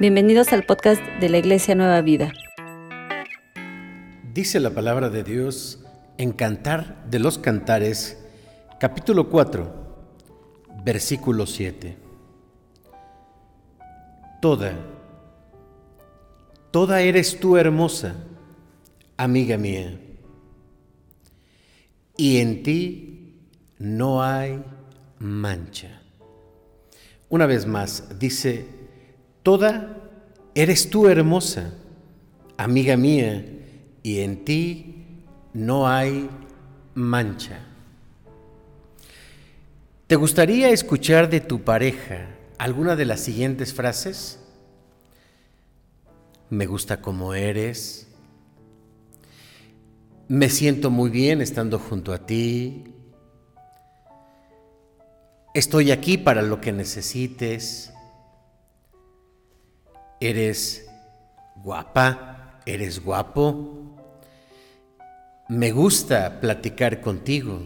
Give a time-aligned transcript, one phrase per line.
[0.00, 2.32] Bienvenidos al podcast de la Iglesia Nueva Vida.
[4.32, 5.84] Dice la palabra de Dios
[6.18, 8.16] en Cantar de los Cantares,
[8.78, 9.74] capítulo 4,
[10.84, 11.96] versículo 7.
[14.40, 14.72] Toda,
[16.70, 18.14] toda eres tú hermosa,
[19.16, 19.98] amiga mía,
[22.16, 23.34] y en ti
[23.78, 24.62] no hay
[25.18, 26.02] mancha.
[27.28, 28.77] Una vez más, dice,
[29.48, 29.96] toda
[30.54, 31.72] eres tú hermosa,
[32.58, 33.46] amiga mía,
[34.02, 35.06] y en ti
[35.54, 36.28] no hay
[36.92, 37.58] mancha.
[40.06, 42.26] ¿Te gustaría escuchar de tu pareja
[42.58, 44.38] alguna de las siguientes frases?
[46.50, 48.06] Me gusta como eres.
[50.28, 52.84] Me siento muy bien estando junto a ti.
[55.54, 57.94] Estoy aquí para lo que necesites.
[60.20, 60.88] Eres
[61.56, 63.96] guapa, eres guapo.
[65.48, 67.62] Me gusta platicar contigo.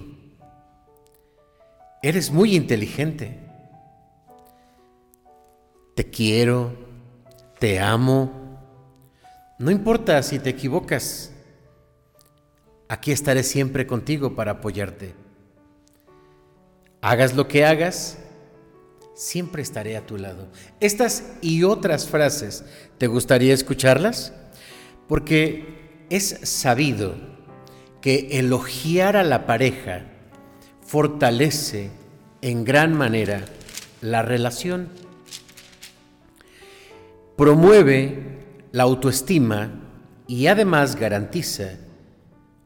[2.02, 3.38] Eres muy inteligente.
[5.94, 6.76] Te quiero,
[7.58, 8.30] te amo.
[9.58, 11.32] No importa si te equivocas.
[12.88, 15.14] Aquí estaré siempre contigo para apoyarte.
[17.00, 18.18] Hagas lo que hagas,
[19.14, 20.48] siempre estaré a tu lado.
[20.80, 22.64] Estas y otras frases,
[22.98, 24.32] ¿te gustaría escucharlas?
[25.08, 27.14] Porque es sabido
[28.00, 30.04] que elogiar a la pareja
[30.82, 31.90] fortalece
[32.42, 33.44] en gran manera
[34.00, 34.88] la relación.
[37.36, 39.70] Promueve la autoestima
[40.26, 41.78] y además garantiza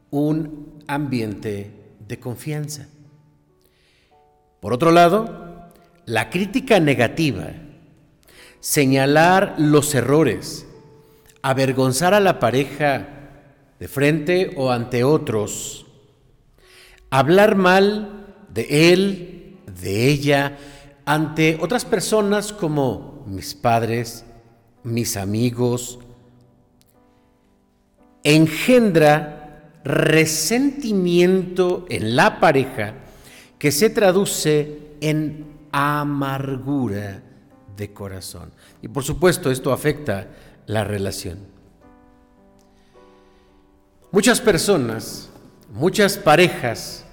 [0.09, 1.71] un ambiente
[2.07, 2.87] de confianza.
[4.59, 5.46] Por otro lado,
[6.07, 7.47] la crítica negativa,
[8.61, 10.65] señalar los errores,
[11.41, 13.09] avergonzar a la pareja
[13.77, 15.85] de frente o ante otros,
[17.09, 20.57] hablar mal de él, de ella,
[21.03, 24.23] ante otras personas como mis padres,
[24.83, 25.99] mis amigos,
[28.23, 32.93] engendra resentimiento en la pareja
[33.59, 37.23] que se traduce en amargura
[37.75, 38.51] de corazón.
[38.81, 40.27] Y por supuesto esto afecta
[40.65, 41.39] la relación.
[44.11, 45.29] Muchas personas,
[45.73, 47.05] muchas parejas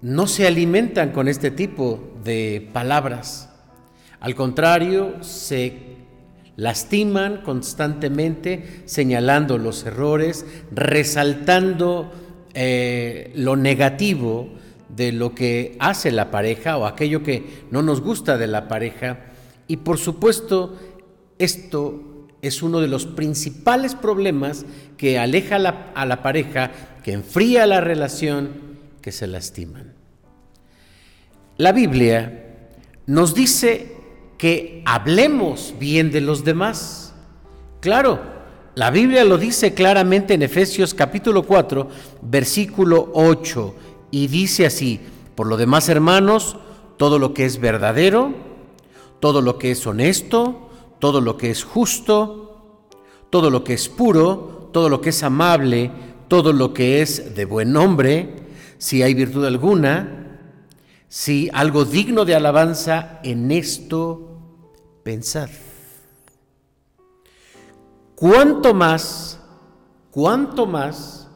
[0.00, 3.50] no se alimentan con este tipo de palabras.
[4.20, 5.92] Al contrario, se
[6.56, 12.12] lastiman constantemente señalando los errores, resaltando
[12.54, 14.48] eh, lo negativo
[14.94, 19.20] de lo que hace la pareja o aquello que no nos gusta de la pareja.
[19.66, 20.76] Y por supuesto,
[21.38, 24.66] esto es uno de los principales problemas
[24.96, 26.70] que aleja a la, pareja,
[27.02, 28.50] que enfría la relación,
[29.00, 29.94] que se lastiman.
[31.56, 32.68] La Biblia
[33.06, 33.92] nos dice
[34.38, 37.14] que hablemos bien de los demás.
[37.80, 38.20] Claro,
[38.74, 41.88] la Biblia lo dice claramente en Efesios capítulo 4,
[42.22, 43.76] versículo 8
[44.12, 45.00] y dice así,
[45.34, 46.56] por lo demás hermanos,
[46.98, 48.32] todo lo que es verdadero,
[49.18, 50.68] todo lo que es honesto,
[51.00, 52.86] todo lo que es justo,
[53.30, 55.90] todo lo que es puro, todo lo que es amable,
[56.28, 58.36] todo lo que es de buen nombre,
[58.76, 60.38] si hay virtud alguna,
[61.08, 64.38] si algo digno de alabanza, en esto
[65.02, 65.48] pensad.
[68.14, 69.40] ¿Cuánto más,
[70.10, 71.28] cuánto más,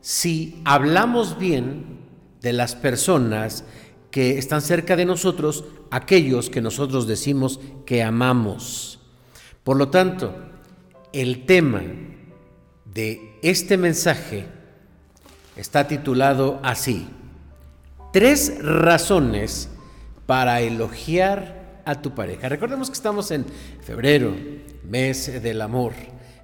[0.00, 2.03] si hablamos bien
[2.44, 3.64] de las personas
[4.12, 9.00] que están cerca de nosotros, aquellos que nosotros decimos que amamos.
[9.64, 10.36] Por lo tanto,
[11.12, 11.82] el tema
[12.84, 14.44] de este mensaje
[15.56, 17.08] está titulado así,
[18.12, 19.70] tres razones
[20.26, 22.48] para elogiar a tu pareja.
[22.48, 23.46] Recordemos que estamos en
[23.82, 24.36] febrero,
[24.84, 25.94] mes del amor,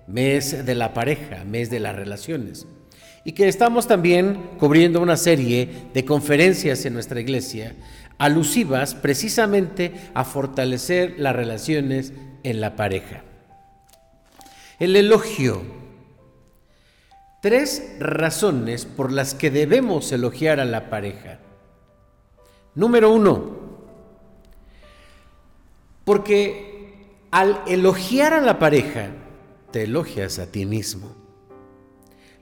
[0.09, 2.67] mes de la pareja, mes de las relaciones
[3.25, 7.75] y que estamos también cubriendo una serie de conferencias en nuestra iglesia
[8.21, 12.13] alusivas precisamente a fortalecer las relaciones
[12.43, 13.23] en la pareja.
[14.79, 15.63] El elogio.
[17.41, 21.39] Tres razones por las que debemos elogiar a la pareja.
[22.75, 23.59] Número uno,
[26.05, 29.09] porque al elogiar a la pareja,
[29.71, 31.20] te elogias a ti mismo.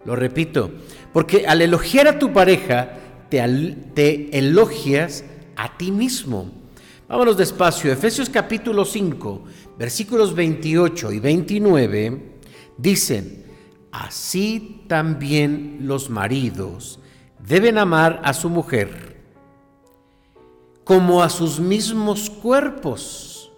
[0.08, 0.70] Lo repito,
[1.12, 2.96] porque al elogiar a tu pareja,
[3.28, 5.22] te, elogias
[5.54, 6.50] a ti mismo.
[7.06, 7.92] Vámonos despacio.
[7.92, 9.44] Efesios capítulo 5,
[9.78, 12.22] versículos 28 y 29
[12.78, 13.44] dicen,
[13.92, 17.00] así también los maridos
[17.46, 19.18] deben amar a su mujer
[20.84, 23.52] como a sus mismos cuerpos.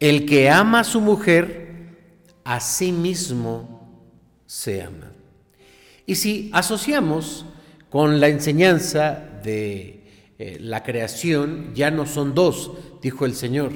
[0.00, 1.98] El que ama a su mujer,
[2.42, 3.77] a sí mismo
[4.48, 5.12] se ama.
[6.06, 7.44] Y si asociamos
[7.90, 9.12] con la enseñanza
[9.44, 12.72] de eh, la creación, ya no son dos,
[13.02, 13.72] dijo el Señor,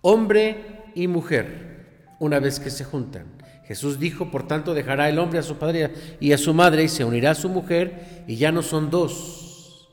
[0.00, 3.26] hombre y mujer, una vez que se juntan.
[3.66, 6.88] Jesús dijo, por tanto, dejará el hombre a su padre y a su madre y
[6.88, 9.90] se unirá a su mujer y ya no son dos,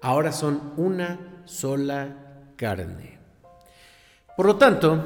[0.00, 2.16] ahora son una sola
[2.56, 3.18] carne.
[4.36, 5.04] Por lo tanto,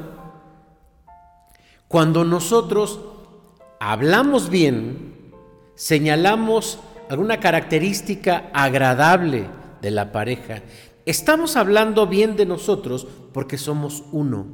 [1.87, 3.16] cuando nosotros
[3.87, 5.31] hablamos bien,
[5.77, 9.47] señalamos alguna característica agradable
[9.81, 10.63] de la pareja,
[11.05, 14.47] estamos hablando bien de nosotros porque somos uno.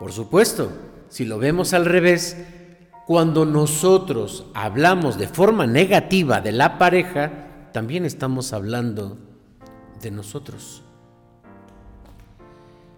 [0.00, 0.72] Por supuesto,
[1.08, 2.36] si lo vemos al revés,
[3.06, 9.18] cuando nosotros hablamos de forma negativa de la pareja, también estamos hablando
[10.02, 10.82] de nosotros.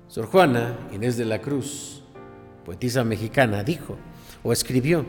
[0.09, 2.03] Sor Juana Inés de la Cruz,
[2.65, 3.99] poetisa mexicana, dijo
[4.43, 5.05] o escribió,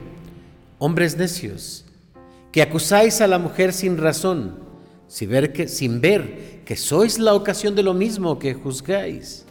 [0.77, 1.85] hombres necios,
[2.51, 4.59] que acusáis a la mujer sin razón,
[5.07, 9.45] sin ver que, sois la ocasión de lo mismo que juzgáis.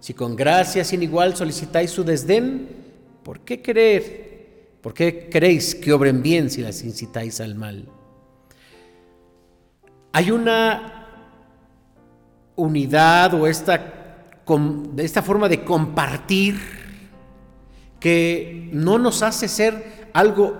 [0.00, 2.68] Si con gracia sin igual solicitáis su desdén,
[3.22, 4.78] ¿por qué creer?
[4.80, 7.88] ¿Por qué creéis que obren bien si las incitáis al mal?
[10.12, 11.08] Hay una
[12.54, 16.85] unidad o esta forma de compartir
[18.06, 20.56] que no nos hace ser algo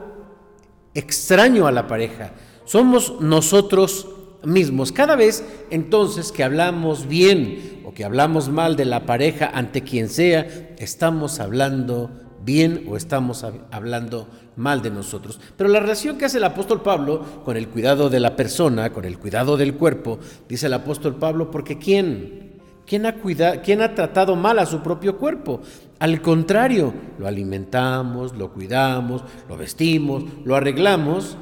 [0.95, 2.33] extraño a la pareja.
[2.65, 4.09] Somos nosotros
[4.43, 4.91] mismos.
[4.93, 10.47] Cada vez entonces que hablamos bien que hablamos mal de la pareja ante quien sea,
[10.79, 12.11] estamos hablando
[12.45, 15.41] bien o estamos hablando mal de nosotros.
[15.57, 19.07] Pero la relación que hace el apóstol Pablo con el cuidado de la persona, con
[19.07, 22.61] el cuidado del cuerpo, dice el apóstol Pablo, porque ¿quién?
[22.87, 25.63] ¿Quién ha, cuidado, ¿Quién ha tratado mal a su propio cuerpo?
[25.99, 31.39] Al contrario, lo alimentamos, lo cuidamos, lo vestimos, lo arreglamos.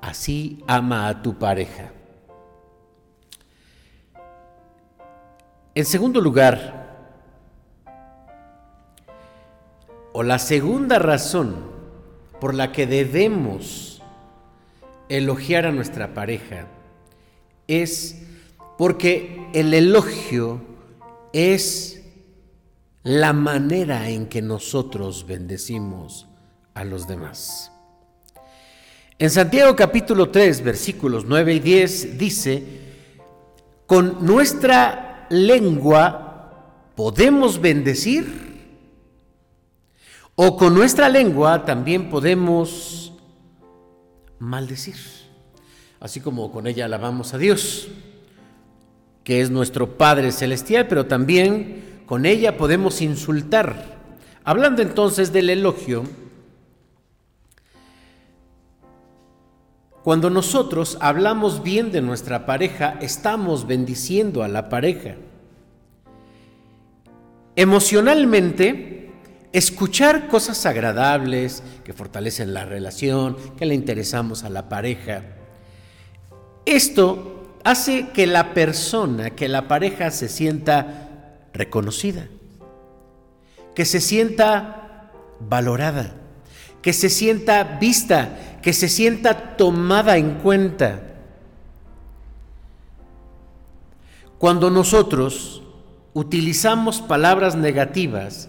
[0.00, 1.92] Así ama a tu pareja.
[5.74, 6.80] En segundo lugar,
[10.12, 11.54] o la segunda razón
[12.40, 14.02] por la que debemos
[15.08, 16.66] elogiar a nuestra pareja
[17.68, 18.22] es
[18.76, 20.60] porque el elogio
[21.32, 21.99] es
[23.02, 26.28] la manera en que nosotros bendecimos
[26.74, 27.72] a los demás.
[29.18, 32.64] En Santiago capítulo 3 versículos 9 y 10 dice,
[33.86, 38.50] con nuestra lengua podemos bendecir
[40.34, 43.12] o con nuestra lengua también podemos
[44.38, 44.96] maldecir.
[46.00, 47.88] Así como con ella alabamos a Dios,
[49.22, 53.84] que es nuestro Padre Celestial, pero también con ella podemos insultar.
[54.42, 56.02] Hablando entonces del elogio,
[60.02, 65.16] Cuando nosotros hablamos bien de nuestra pareja, estamos bendiciendo a la pareja.
[67.54, 69.12] Emocionalmente,
[69.52, 75.22] escuchar cosas agradables que fortalecen la relación, que le interesamos a la pareja,
[76.64, 81.09] esto hace que la persona, que la pareja se sienta
[81.60, 82.26] reconocida,
[83.74, 86.14] que se sienta valorada,
[86.80, 91.02] que se sienta vista, que se sienta tomada en cuenta.
[94.38, 95.62] Cuando nosotros
[96.14, 98.48] utilizamos palabras negativas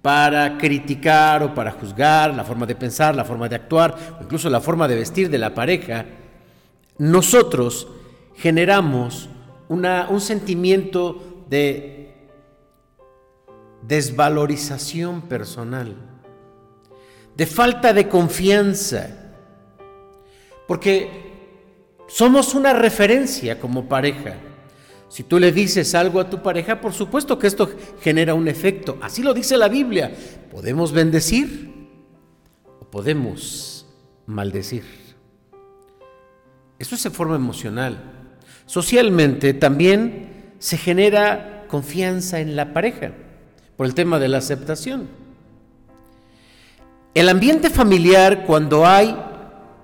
[0.00, 4.48] para criticar o para juzgar la forma de pensar, la forma de actuar o incluso
[4.48, 6.06] la forma de vestir de la pareja,
[6.98, 7.88] nosotros
[8.36, 9.28] generamos
[9.68, 12.03] un sentimiento de
[13.86, 15.94] desvalorización personal,
[17.36, 19.24] de falta de confianza
[20.66, 21.10] porque
[22.08, 24.36] somos una referencia como pareja.
[25.08, 28.98] Si tú le dices algo a tu pareja, por supuesto que esto genera un efecto.
[29.00, 30.12] Así lo dice la Biblia.
[30.50, 31.72] Podemos bendecir
[32.80, 33.86] o podemos
[34.26, 34.84] maldecir.
[36.78, 38.02] Eso es en forma emocional.
[38.66, 43.12] Socialmente también se genera confianza en la pareja
[43.76, 45.08] por el tema de la aceptación.
[47.14, 49.16] El ambiente familiar, cuando hay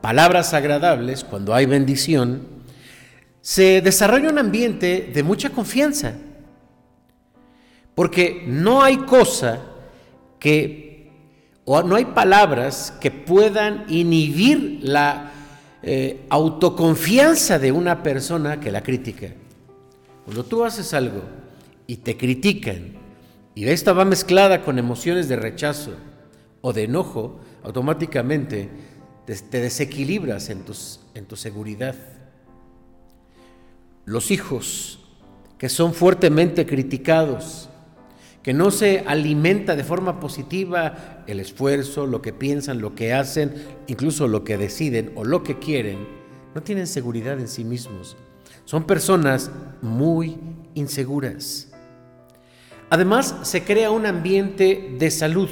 [0.00, 2.42] palabras agradables, cuando hay bendición,
[3.40, 6.14] se desarrolla un ambiente de mucha confianza,
[7.94, 9.60] porque no hay cosa
[10.38, 11.10] que,
[11.64, 15.30] o no hay palabras que puedan inhibir la
[15.82, 19.28] eh, autoconfianza de una persona que la critica.
[20.24, 21.22] Cuando tú haces algo
[21.86, 22.99] y te critican,
[23.54, 25.92] y esta va mezclada con emociones de rechazo
[26.60, 28.68] o de enojo, automáticamente
[29.26, 30.64] te desequilibras en,
[31.14, 31.94] en tu seguridad.
[34.04, 34.98] Los hijos
[35.58, 37.68] que son fuertemente criticados,
[38.42, 43.52] que no se alimenta de forma positiva el esfuerzo, lo que piensan, lo que hacen,
[43.86, 46.08] incluso lo que deciden o lo que quieren,
[46.54, 48.16] no tienen seguridad en sí mismos.
[48.64, 49.50] Son personas
[49.82, 50.38] muy
[50.74, 51.69] inseguras.
[52.90, 55.48] Además, se crea un ambiente de salud.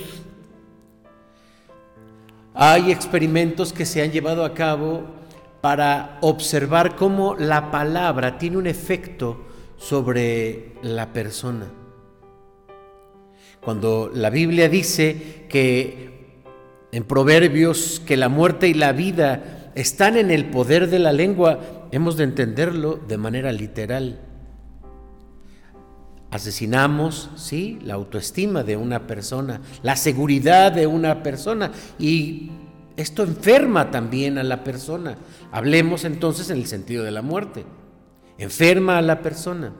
[2.53, 5.05] Hay experimentos que se han llevado a cabo
[5.61, 11.67] para observar cómo la palabra tiene un efecto sobre la persona.
[13.61, 16.09] Cuando la Biblia dice que
[16.91, 21.61] en Proverbios que la muerte y la vida están en el poder de la lengua,
[21.93, 24.28] hemos de entenderlo de manera literal.
[26.31, 32.51] Asesinamos, sí, la autoestima de una persona, la seguridad de una persona y
[32.99, 35.17] esto enferma también a la persona.
[35.53, 37.65] Hablemos entonces en el sentido de la muerte.
[38.37, 39.73] Enferma a la persona.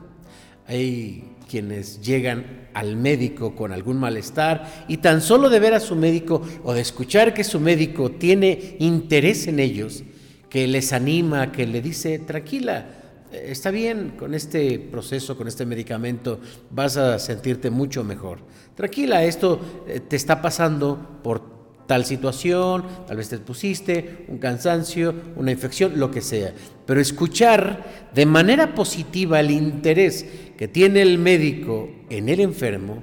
[0.65, 5.95] Hay quienes llegan al médico con algún malestar y tan solo de ver a su
[5.95, 10.03] médico o de escuchar que su médico tiene interés en ellos,
[10.49, 12.98] que les anima, que le dice, tranquila,
[13.31, 16.39] está bien con este proceso, con este medicamento,
[16.71, 18.39] vas a sentirte mucho mejor.
[18.75, 25.13] Tranquila, esto eh, te está pasando por tal situación, tal vez te pusiste un cansancio,
[25.35, 26.53] una infección, lo que sea.
[26.85, 33.01] Pero escuchar de manera positiva el interés que tiene el médico en el enfermo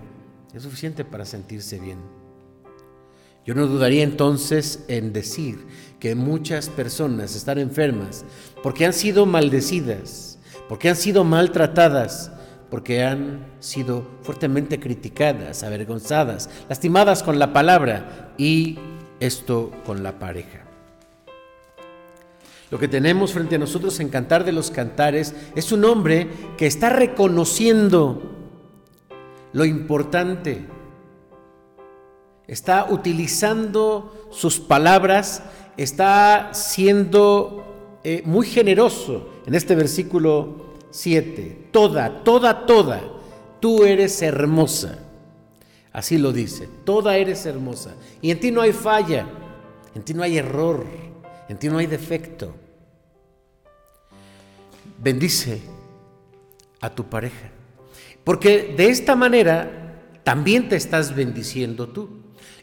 [0.54, 1.98] es suficiente para sentirse bien.
[3.44, 5.66] Yo no dudaría entonces en decir
[6.06, 8.24] que muchas personas están enfermas
[8.62, 12.30] porque han sido maldecidas, porque han sido maltratadas,
[12.70, 18.78] porque han sido fuertemente criticadas, avergonzadas, lastimadas con la palabra y
[19.18, 20.60] esto con la pareja.
[22.70, 26.68] Lo que tenemos frente a nosotros en Cantar de los Cantares es un hombre que
[26.68, 28.22] está reconociendo
[29.52, 30.68] lo importante,
[32.46, 35.42] está utilizando sus palabras,
[35.76, 41.68] está siendo eh, muy generoso en este versículo 7.
[41.70, 43.02] Toda, toda, toda,
[43.60, 44.98] tú eres hermosa.
[45.92, 47.94] Así lo dice, toda eres hermosa.
[48.20, 49.26] Y en ti no hay falla,
[49.94, 50.84] en ti no hay error,
[51.48, 52.54] en ti no hay defecto.
[54.98, 55.62] Bendice
[56.80, 57.50] a tu pareja,
[58.24, 62.15] porque de esta manera también te estás bendiciendo tú.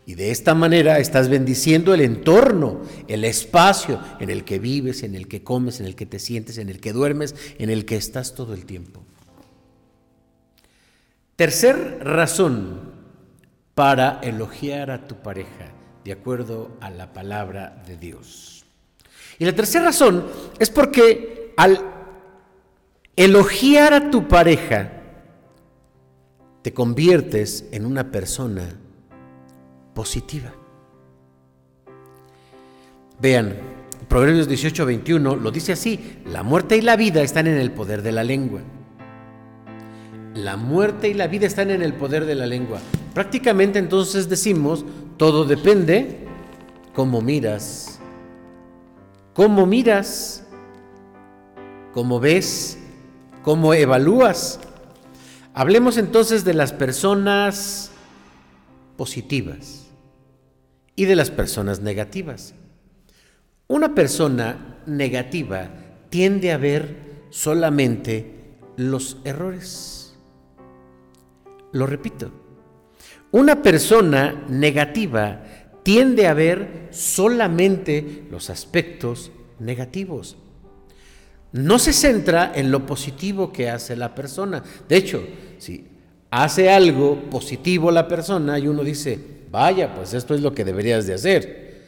[0.06, 5.16] Y de esta manera estás bendiciendo el entorno, el espacio en el que vives, en
[5.16, 7.96] el que comes, en el que te sientes, en el que duermes, en el que
[7.96, 9.04] estás todo el tiempo.
[11.36, 12.92] Tercer razón
[13.76, 15.72] para elogiar a tu pareja
[16.04, 18.66] de acuerdo a la palabra de Dios.
[19.40, 20.26] Y la tercera razón
[20.60, 21.80] es porque al
[23.16, 24.92] elogiar a tu pareja,
[26.62, 28.78] te conviertes en una persona
[29.94, 30.54] positiva.
[33.20, 33.56] Vean,
[34.08, 38.02] Proverbios 18, 21 lo dice así, la muerte y la vida están en el poder
[38.02, 38.62] de la lengua.
[40.36, 42.80] La muerte y la vida están en el poder de la lengua.
[43.14, 44.86] Prácticamente entonces decimos,
[45.18, 46.28] todo depende
[46.94, 48.00] cómo miras.
[49.34, 50.46] ¿Cómo miras?
[51.94, 52.78] ¿Cómo ves?
[53.42, 54.60] ¿Cómo evalúas?
[55.54, 57.92] Hablemos entonces de las personas
[58.98, 59.83] positivas
[60.96, 62.54] y de las personas negativas.
[63.68, 65.70] Una persona negativa
[66.10, 70.16] tiende a ver solamente los errores.
[71.72, 72.32] Lo repito,
[73.32, 75.42] una persona negativa
[75.82, 80.38] tiende a ver solamente los aspectos negativos.
[81.52, 84.64] No se centra en lo positivo que hace la persona.
[84.88, 85.24] De hecho,
[85.58, 85.88] si
[86.30, 89.20] hace algo positivo la persona y uno dice,
[89.54, 91.84] vaya, pues esto es lo que deberías de hacer.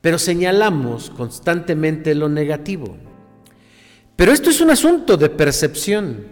[0.00, 2.96] Pero señalamos constantemente lo negativo.
[4.14, 6.24] Pero esto es un asunto de percepción.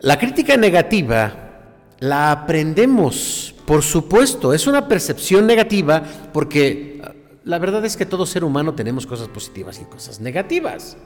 [0.00, 1.50] La crítica negativa
[1.98, 7.00] la aprendemos, por supuesto, es una percepción negativa porque
[7.44, 10.96] la verdad es que todo ser humano tenemos cosas positivas y cosas negativas.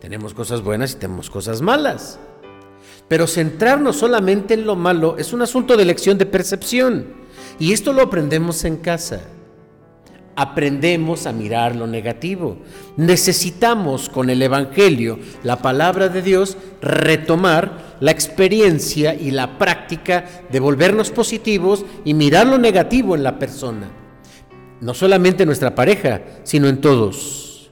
[0.00, 2.20] Tenemos cosas buenas y tenemos cosas malas.
[3.08, 7.06] Pero centrarnos solamente en lo malo es un asunto de elección de percepción.
[7.58, 9.20] Y esto lo aprendemos en casa.
[10.34, 12.56] Aprendemos a mirar lo negativo.
[12.96, 20.58] Necesitamos con el Evangelio, la palabra de Dios, retomar la experiencia y la práctica de
[20.58, 23.90] volvernos positivos y mirar lo negativo en la persona.
[24.80, 27.70] No solamente en nuestra pareja, sino en todos.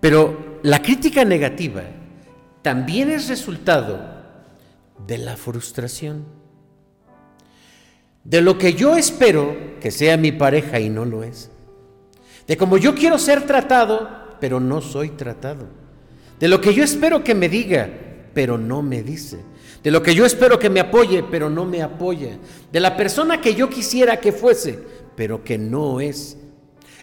[0.00, 1.82] Pero la crítica negativa
[2.62, 4.00] también es resultado
[5.06, 6.24] de la frustración.
[8.24, 11.50] De lo que yo espero que sea mi pareja y no lo es.
[12.46, 14.08] De cómo yo quiero ser tratado,
[14.40, 15.66] pero no soy tratado.
[16.38, 17.90] De lo que yo espero que me diga,
[18.32, 19.40] pero no me dice.
[19.82, 22.38] De lo que yo espero que me apoye, pero no me apoya.
[22.70, 24.78] De la persona que yo quisiera que fuese,
[25.16, 26.36] pero que no es.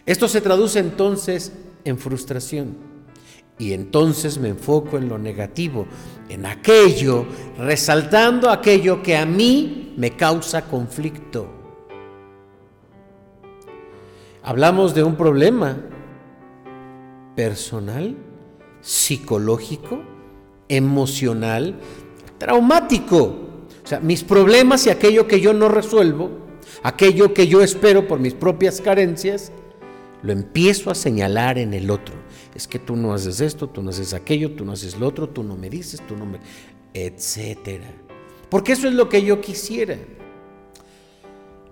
[0.06, 1.52] Esto se traduce entonces
[1.84, 2.89] en frustración.
[3.60, 5.86] Y entonces me enfoco en lo negativo,
[6.30, 7.26] en aquello,
[7.58, 11.46] resaltando aquello que a mí me causa conflicto.
[14.42, 15.76] Hablamos de un problema
[17.36, 18.16] personal,
[18.80, 20.00] psicológico,
[20.66, 21.78] emocional,
[22.38, 23.24] traumático.
[23.84, 26.30] O sea, mis problemas y aquello que yo no resuelvo,
[26.82, 29.52] aquello que yo espero por mis propias carencias,
[30.22, 32.14] lo empiezo a señalar en el otro
[32.54, 35.28] es que tú no haces esto, tú no haces aquello, tú no haces lo otro,
[35.28, 36.40] tú no me dices, tú no me...
[36.92, 37.90] etcétera.
[38.48, 39.96] Porque eso es lo que yo quisiera.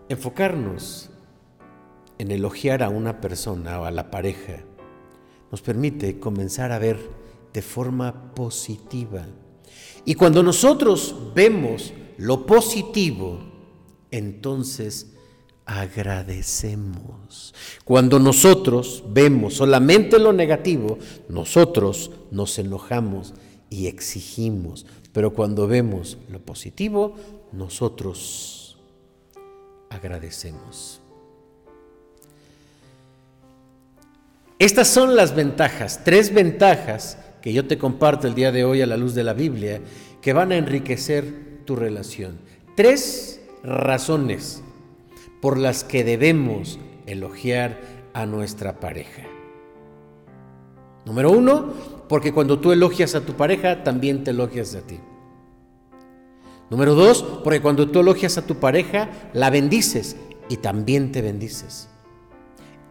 [0.08, 1.10] Enfocarnos
[2.18, 4.64] en elogiar a una persona o a la pareja
[5.50, 6.98] nos permite comenzar a ver
[7.52, 9.26] de forma positiva.
[10.04, 13.40] Y cuando nosotros vemos lo positivo,
[14.10, 15.14] entonces
[15.68, 17.54] agradecemos.
[17.84, 20.98] Cuando nosotros vemos solamente lo negativo,
[21.28, 23.34] nosotros nos enojamos
[23.68, 24.86] y exigimos.
[25.12, 27.16] Pero cuando vemos lo positivo,
[27.52, 28.78] nosotros
[29.90, 31.02] agradecemos.
[34.58, 38.86] Estas son las ventajas, tres ventajas que yo te comparto el día de hoy a
[38.86, 39.82] la luz de la Biblia,
[40.22, 42.38] que van a enriquecer tu relación.
[42.74, 44.62] Tres razones
[45.40, 47.80] por las que debemos elogiar
[48.12, 49.22] a nuestra pareja.
[51.04, 51.72] Número uno,
[52.08, 55.00] porque cuando tú elogias a tu pareja, también te elogias a ti.
[56.70, 60.16] Número dos, porque cuando tú elogias a tu pareja, la bendices
[60.50, 61.88] y también te bendices.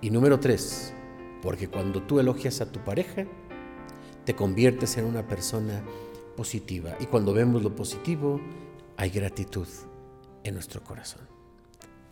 [0.02, 0.94] Y número tres,
[1.42, 3.26] porque cuando tú elogias a tu pareja,
[4.26, 5.84] te conviertes en una persona
[6.36, 6.96] positiva.
[7.00, 8.42] Y cuando vemos lo positivo,
[8.96, 9.68] hay gratitud
[10.44, 11.27] en nuestro corazón.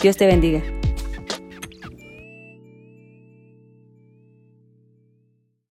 [0.00, 0.79] Dios te bendiga.